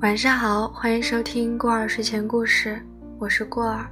[0.00, 2.80] 晚上好，欢迎收听过儿睡前故事，
[3.18, 3.86] 我是过儿。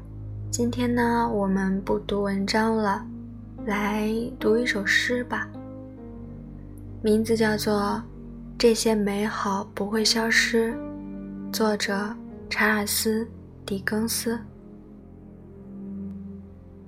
[0.50, 3.06] 今天呢，我们不读文章了，
[3.66, 4.10] 来
[4.40, 5.46] 读一首诗吧。
[7.02, 7.74] 名字叫做
[8.56, 10.72] 《这些美好不会消失》，
[11.52, 12.08] 作者
[12.48, 13.22] 查尔斯·
[13.66, 14.40] 狄更斯。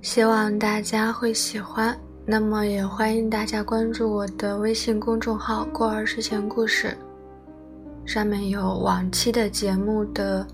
[0.01, 1.95] 希望大家会喜欢，
[2.31, 6.97] 那么也欢迎大家关注我的微信公众号“过儿睡前故事”。
[8.07, 10.47] 上面有往期的节目的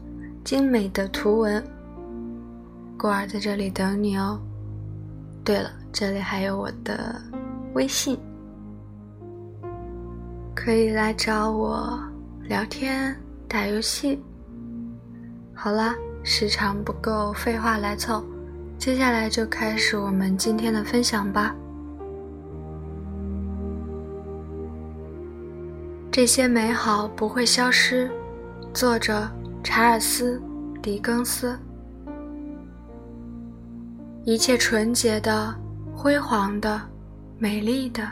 [0.42, 1.62] 精美的图文，
[2.98, 4.40] 过儿在这里等你哦。
[5.44, 7.20] 对了，这里还有我的
[7.74, 8.18] 微信，
[10.54, 12.00] 可以来找我
[12.44, 13.14] 聊天、
[13.46, 14.18] 打游戏。
[15.52, 18.24] 好啦，时长不够，废话来凑，
[18.78, 21.54] 接下来就开始我们今天的分享吧。
[26.16, 28.10] 这些美好不会消失。
[28.72, 29.28] 作者：
[29.62, 30.40] 查尔斯·
[30.80, 31.54] 狄更斯。
[34.24, 35.54] 一切纯洁的、
[35.94, 36.80] 辉煌的、
[37.36, 38.02] 美丽的，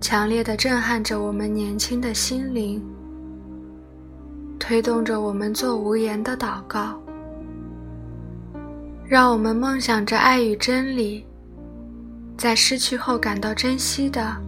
[0.00, 2.82] 强烈的震撼着我们年轻的心灵，
[4.58, 6.98] 推动着我们做无言的祷告，
[9.06, 11.26] 让我们梦想着爱与真理，
[12.38, 14.47] 在失去后感到珍惜的。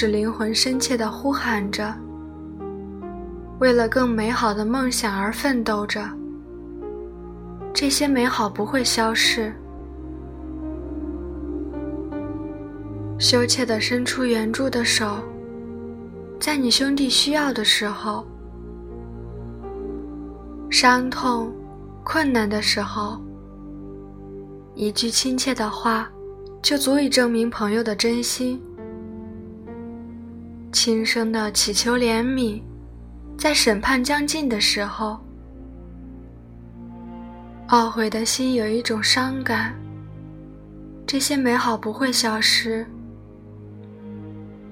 [0.00, 1.94] 使灵魂深切地呼喊着，
[3.58, 6.02] 为了更美好的梦想而奋斗着。
[7.74, 9.52] 这些美好不会消逝。
[13.18, 15.18] 羞怯地伸出援助的手，
[16.40, 18.24] 在你兄弟需要的时候，
[20.70, 21.52] 伤痛、
[22.02, 23.20] 困难的时候，
[24.74, 26.10] 一句亲切的话，
[26.62, 28.58] 就足以证明朋友的真心。
[30.72, 32.62] 轻声的祈求怜悯，
[33.36, 35.18] 在审判将近的时候，
[37.68, 39.74] 懊悔的心有一种伤感。
[41.06, 42.86] 这些美好不会消失，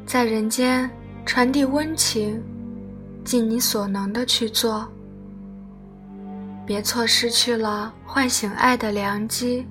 [0.07, 0.89] 在人间
[1.27, 2.41] 传递温情，
[3.25, 4.87] 尽你所能的去做，
[6.65, 9.67] 别错失去了唤醒爱的良机。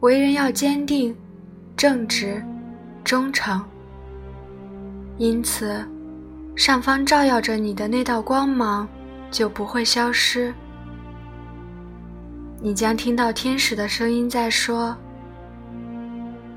[0.00, 1.16] 为人要坚定、
[1.76, 2.44] 正直、
[3.02, 3.64] 忠诚。
[5.18, 5.84] 因此，
[6.56, 8.88] 上方照耀着你的那道光芒
[9.30, 10.52] 就不会消失。
[12.60, 14.96] 你将听到天使的声音在说：“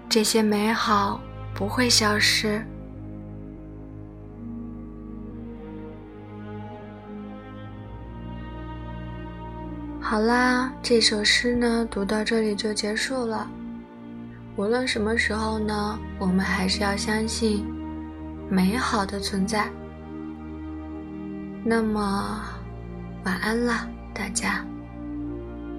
[0.10, 1.20] 这些美好
[1.54, 2.64] 不会消失。”
[10.00, 13.50] 好啦，这首诗呢，读到这里就结束了。
[14.56, 17.66] 无论什么时候呢，我们还是要相信。
[18.50, 19.70] 美好的存在。
[21.64, 22.42] 那么，
[23.24, 24.64] 晚安啦，大家！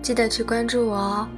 [0.02, 1.28] 记得去关注我哦。